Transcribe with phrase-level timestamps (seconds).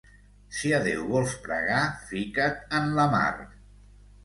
[0.59, 3.31] Si a Déu vols pregar, fica't en la mar.